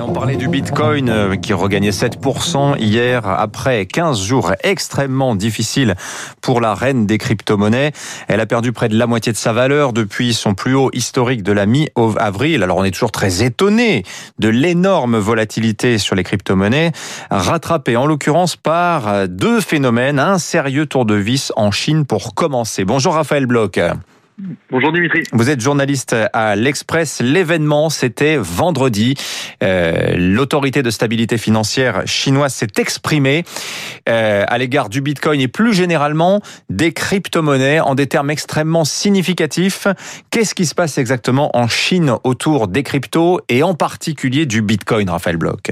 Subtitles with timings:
[0.00, 5.96] On parlait du Bitcoin euh, qui regagnait 7% hier après 15 jours extrêmement difficiles
[6.40, 7.90] pour la reine des crypto-monnaies.
[8.28, 11.42] Elle a perdu près de la moitié de sa valeur depuis son plus haut historique
[11.42, 12.62] de la mi-avril.
[12.62, 14.04] Alors on est toujours très étonné
[14.38, 16.92] de l'énorme volatilité sur les crypto-monnaies,
[17.30, 22.84] rattrapée en l'occurrence par deux phénomènes, un sérieux tour de vis en Chine pour commencer.
[22.84, 23.80] Bonjour Raphaël Bloch.
[24.70, 25.22] Bonjour Dimitri.
[25.32, 27.20] Vous êtes journaliste à l'Express.
[27.20, 29.14] L'événement, c'était vendredi.
[29.62, 33.44] Euh, L'autorité de stabilité financière chinoise s'est exprimée
[34.08, 39.86] euh, à l'égard du Bitcoin et plus généralement des crypto-monnaies en des termes extrêmement significatifs.
[40.30, 45.10] Qu'est-ce qui se passe exactement en Chine autour des cryptos et en particulier du Bitcoin,
[45.10, 45.70] Raphaël Bloch?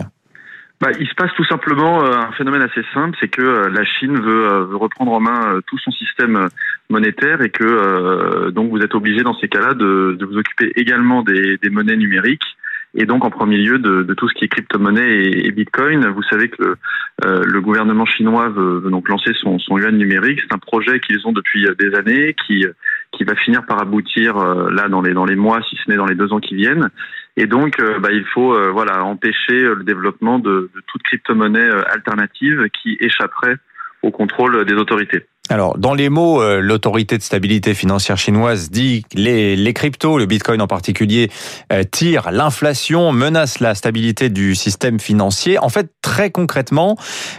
[0.82, 3.84] Bah, il se passe tout simplement euh, un phénomène assez simple, c'est que euh, la
[3.84, 6.48] Chine veut, euh, veut, reprendre en main tout son système
[6.90, 11.23] monétaire et que donc vous êtes obligé dans ces cas-là de, de, vous occuper également
[11.23, 12.56] des, des, monnaies numériques
[12.96, 16.04] et donc en premier lieu de, de tout ce qui est crypto-monnaie et, et, Bitcoin.
[16.09, 16.74] Vous savez que
[17.23, 20.40] le, le gouvernement chinois veut, veut, donc lancer son, son yuan numérique.
[20.40, 22.66] C'est un projet qu'ils ont depuis des années qui
[23.12, 26.07] qui va finir par aboutir là dans les dans les mois, si ce n'est dans
[26.07, 26.90] les deux ans qui viennent.
[27.37, 31.02] Et donc, euh, bah, il faut euh, voilà empêcher euh, le développement de, de toute
[31.02, 33.57] crypto-monnaie alternative qui échapperait
[34.02, 35.22] au contrôle des autorités.
[35.48, 40.24] Alors, dans les mots, l'autorité de stabilité financière chinoise dit que les, les cryptos, le
[40.26, 41.30] Bitcoin en particulier,
[41.72, 45.58] euh, tirent l'inflation, menacent la stabilité du système financier.
[45.58, 46.96] En fait, très concrètement,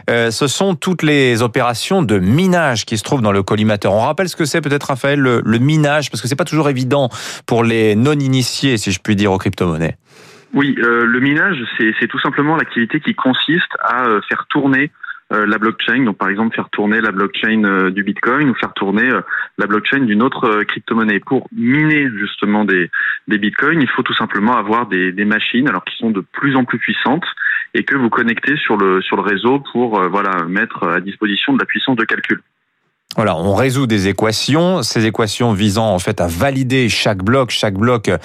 [0.08, 3.94] ce sont toutes les opérations de minage qui se trouvent dans le collimateur.
[3.94, 6.70] On rappelle ce que c'est peut-être, Raphaël, le, le minage, parce que c'est pas toujours
[6.70, 7.10] évident
[7.48, 9.98] pour les non-initiés, si je puis dire, aux crypto-monnaies.
[10.54, 11.58] Oui, euh, le minage,
[12.00, 15.13] c'est tout simplement l'activité qui consiste à faire tourner euh,
[15.46, 19.10] la blockchain, donc par exemple faire tourner la blockchain euh, du Bitcoin ou faire tourner
[19.10, 19.22] euh,
[19.58, 21.20] la blockchain d'une autre crypto-monnaie.
[21.20, 22.90] Pour miner justement des,
[23.28, 26.56] des Bitcoins, il faut tout simplement avoir des, des, machines, alors qui sont de plus
[26.56, 27.26] en plus puissantes
[27.74, 31.60] et que vous connectez sur le sur le réseau pour voilà mettre à disposition de
[31.60, 32.42] la puissance de calcul.
[33.16, 37.76] Voilà, on résout des équations, ces équations visant en fait à valider chaque bloc, chaque
[37.76, 38.18] bloc euh,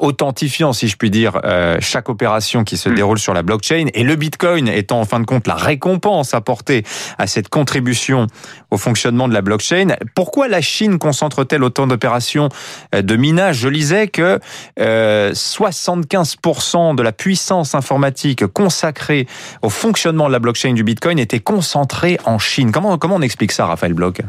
[0.00, 2.96] authentifiant, si je puis dire, euh, chaque opération qui se mm.
[2.96, 3.86] déroule sur la blockchain.
[3.94, 6.82] Et le Bitcoin étant en fin de compte la récompense apportée
[7.16, 8.26] à cette contribution
[8.72, 9.94] au fonctionnement de la blockchain.
[10.16, 12.48] Pourquoi la Chine concentre-t-elle autant d'opérations
[12.92, 13.58] euh, de minage?
[13.58, 14.40] Je lisais que
[14.76, 19.28] 75% de la puissance informatique consacrée
[19.62, 22.72] au fonctionnement de la blockchain du Bitcoin était concentrée en Chine.
[22.72, 24.23] Comment comment on explique ça, Raphaël Bloch?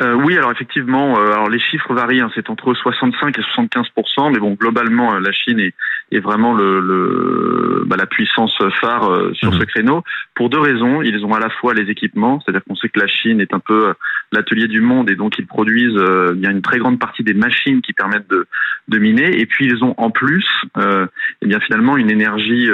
[0.00, 4.32] Euh, oui, alors effectivement, euh, alors les chiffres varient, hein, c'est entre 65 et 75%
[4.32, 5.72] mais bon, globalement, euh, la Chine est,
[6.10, 9.60] est vraiment le, le bah, la puissance phare euh, sur mhm.
[9.60, 10.02] ce créneau
[10.34, 11.00] pour deux raisons.
[11.02, 13.60] Ils ont à la fois les équipements, c'est-à-dire qu'on sait que la Chine est un
[13.60, 13.94] peu
[14.32, 16.02] l'atelier du monde et donc ils produisent
[16.34, 18.48] bien une très grande partie des machines qui permettent de,
[18.88, 20.44] de miner, et puis ils ont en plus,
[20.76, 21.06] euh,
[21.40, 22.68] eh bien finalement une énergie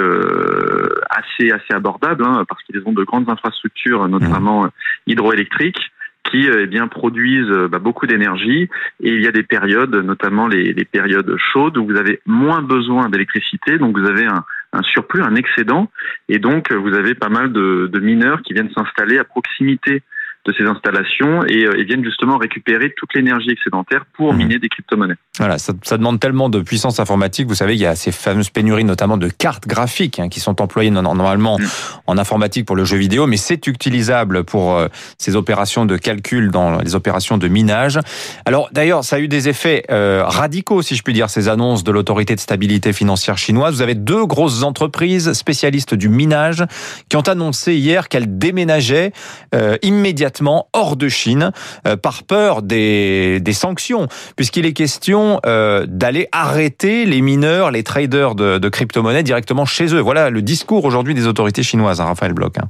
[1.07, 4.69] assez assez abordable hein, parce qu'ils ont de grandes infrastructures, notamment mhm.
[5.05, 5.90] hydroélectriques
[6.31, 8.69] qui eh bien produisent euh, bah, beaucoup d'énergie.
[9.01, 13.09] Et il y a des périodes, notamment les, périodes chaudes où vous avez moins besoin
[13.09, 14.43] d'électricité, donc vous avez un,
[14.81, 15.91] surplus, un excédent.
[16.29, 20.01] Et donc vous avez pas mal de mineurs qui viennent s'installer à proximité
[20.45, 24.37] de ces installations et, euh, et viennent justement récupérer toute l'énergie excédentaire pour mmh.
[24.37, 25.15] miner des crypto-monnaies.
[25.37, 27.47] Voilà, ça, ça, demande tellement de puissance informatique.
[27.47, 30.59] Vous savez, il y a ces fameuses pénuries, notamment de cartes graphiques, hein, qui sont
[30.59, 31.63] employées normalement mmh.
[32.07, 34.87] en informatique pour le jeu vidéo, mais c'est utilisable pour euh,
[35.19, 37.99] ces opérations de calcul dans les opérations de minage.
[38.45, 41.83] Alors, d'ailleurs, ça a eu des effets euh, radicaux, si je puis dire, ces annonces
[41.83, 43.75] de l'autorité de stabilité financière chinoise.
[43.75, 46.63] Vous avez deux grosses entreprises spécialistes du minage
[47.09, 49.11] qui ont annoncé hier qu'elles déménageaient
[49.53, 50.30] euh, immédiatement
[50.73, 51.51] hors de Chine
[51.87, 57.83] euh, par peur des, des sanctions, puisqu'il est question euh, d'aller arrêter les mineurs, les
[57.83, 59.99] traders de, crypto-monnaies directement chez eux.
[59.99, 62.57] Voilà le discours aujourd'hui des autorités chinoises, hein, Raphaël Bloch.
[62.57, 62.69] Hein.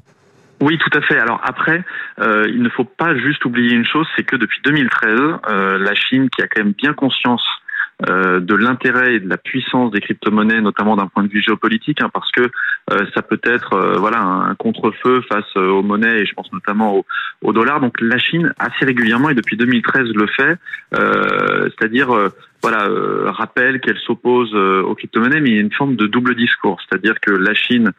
[0.61, 1.19] Oui, tout à fait.
[1.19, 1.83] Alors après,
[2.19, 5.11] euh, il ne faut pas juste oublier une chose, c'est que depuis 2013,
[5.49, 7.43] euh, la Chine, qui a quand même bien conscience
[8.09, 12.01] euh, de l'intérêt et de la puissance des crypto-monnaies, notamment d'un point de vue géopolitique,
[12.01, 16.25] hein, parce que euh, ça peut être euh, voilà un contre-feu face aux monnaies et
[16.25, 17.05] je pense notamment au,
[17.43, 17.79] au, dollar.
[17.79, 20.57] Donc la Chine assez régulièrement et depuis 2013 le fait,
[20.93, 22.09] c'est-à-dire
[22.61, 22.87] voilà,
[23.31, 27.19] rappelle qu'elle s'oppose aux crypto-monnaies, mais il y a une forme de double discours, c'est-à-dire
[27.19, 27.91] que la Chine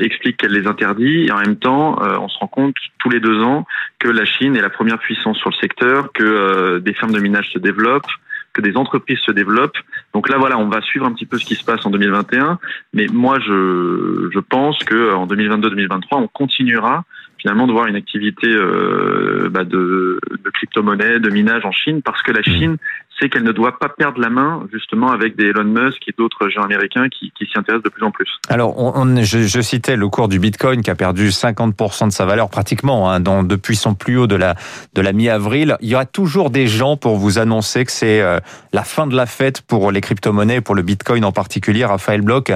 [0.00, 3.40] explique qu'elle les interdit et en même temps, on se rend compte tous les deux
[3.42, 3.66] ans
[3.98, 7.50] que la Chine est la première puissance sur le secteur, que des fermes de minage
[7.52, 8.10] se développent,
[8.52, 9.78] que des entreprises se développent.
[10.14, 12.58] Donc là, voilà, on va suivre un petit peu ce qui se passe en 2021.
[12.92, 17.04] Mais moi, je, je pense que en 2022-2023, on continuera
[17.38, 18.48] finalement de voir une activité
[19.50, 22.58] bah, de, de crypto-monnaie, de minage en Chine, parce que la mmh.
[22.58, 22.76] Chine
[23.20, 26.48] c'est qu'elle ne doit pas perdre la main justement avec des Elon Musk et d'autres
[26.48, 28.28] gens américains qui, qui s'y intéressent de plus en plus.
[28.48, 32.24] Alors, on, je, je, citais le cours du Bitcoin qui a perdu 50% de sa
[32.24, 34.54] valeur pratiquement hein, dans, depuis son plus haut de la,
[34.94, 35.76] de la mi-avril.
[35.80, 38.38] Il y aura toujours des gens pour vous annoncer que c'est euh,
[38.72, 42.52] la fin de la fête pour les crypto-monnaies, pour le Bitcoin en particulier, Raphaël Bloch.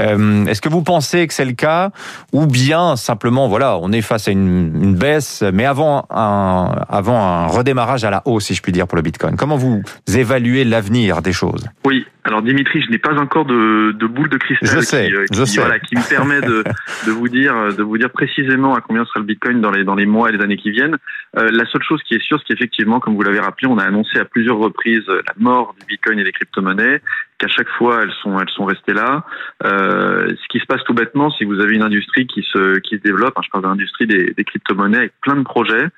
[0.00, 1.90] Euh, Est-ce que vous pensez que c'est le cas
[2.32, 7.18] ou bien simplement, voilà, on est face à une, une baisse, mais avant un, avant
[7.18, 9.36] un redémarrage à la hausse, si je puis dire, pour le Bitcoin?
[9.36, 9.82] Comment vous
[10.14, 11.64] évaluer l'avenir des choses.
[11.84, 15.56] Oui, alors Dimitri, je n'ai pas encore de, de, boule de cristal qui, euh, qui,
[15.58, 16.64] voilà, qui, me permet de,
[17.06, 19.94] de, vous dire, de vous dire précisément à combien sera le Bitcoin dans les, dans
[19.94, 20.96] les mois et les années qui viennent.
[21.36, 23.84] Euh, la seule chose qui est sûre, c'est qu'effectivement, comme vous l'avez rappelé, on a
[23.84, 27.02] annoncé à plusieurs reprises la mort du Bitcoin et des crypto-monnaies,
[27.38, 29.24] qu'à chaque fois elles sont, elles sont restées là.
[29.64, 32.78] Euh, ce qui se passe tout bêtement, c'est que vous avez une industrie qui se,
[32.78, 33.34] qui se développe.
[33.36, 35.88] Hein, je parle de l'industrie des, des crypto-monnaies avec plein de projets.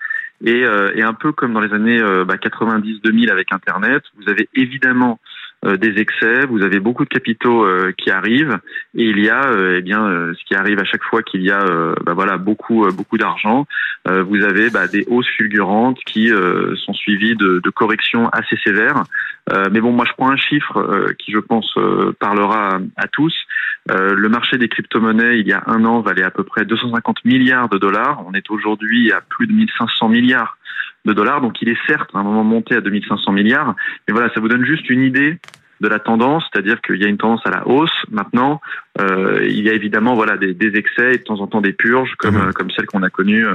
[0.44, 4.28] Et, euh, et, un peu comme dans les années euh, bah, 90-2000 avec Internet, vous
[4.30, 5.18] avez évidemment
[5.64, 8.58] euh, des excès, vous avez beaucoup de capitaux euh, qui arrivent
[8.94, 11.64] et il y a eh bien ce qui arrive à chaque fois qu'il y a
[12.04, 13.66] bah, voilà beaucoup beaucoup d'argent,
[14.06, 19.04] vous avez bah, des hausses fulgurantes qui sont suivies de, de, corrections assez sévères.
[19.70, 21.74] mais bon, moi je prends un chiffre qui je pense
[22.18, 23.34] parlera à tous.
[23.88, 27.68] Le marché des crypto-monnaies il y a un an valait à peu près 250 milliards
[27.68, 28.24] de dollars.
[28.26, 30.58] On est aujourd'hui à plus de 1500 milliards
[31.04, 31.40] de dollars.
[31.40, 33.74] Donc il est certes à un moment monté à 2500 milliards,
[34.06, 35.38] mais voilà, ça vous donne juste une idée
[35.80, 37.92] de la tendance, c'est-à-dire qu'il y a une tendance à la hausse.
[38.10, 38.60] Maintenant,
[39.00, 41.72] euh, il y a évidemment voilà des, des, excès et de temps en temps des
[41.72, 42.52] purges comme mhm.
[42.52, 43.54] comme celle qu'on a connue euh,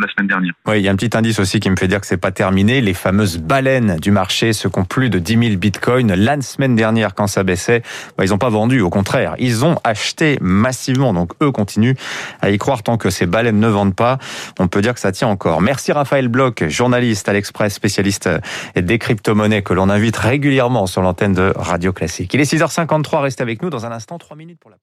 [0.00, 0.52] la semaine dernière.
[0.66, 2.30] Oui, il y a un petit indice aussi qui me fait dire que c'est pas
[2.30, 2.80] terminé.
[2.80, 6.74] Les fameuses baleines du marché, ceux qui ont plus de 10 000 bitcoins, la semaine
[6.74, 7.82] dernière quand ça baissait,
[8.16, 8.80] bah, ils n'ont pas vendu.
[8.80, 11.12] Au contraire, ils ont acheté massivement.
[11.12, 11.96] Donc eux continuent
[12.40, 14.18] à y croire tant que ces baleines ne vendent pas.
[14.58, 15.60] On peut dire que ça tient encore.
[15.60, 18.28] Merci Raphaël Bloch, journaliste à l'Express, spécialiste
[18.74, 22.32] des crypto-monnaies que l'on invite régulièrement sur l'antenne de Radio Classique.
[22.34, 23.20] Il est 6h53.
[23.20, 24.77] Restez avec nous dans un instant, 3 minutes pour la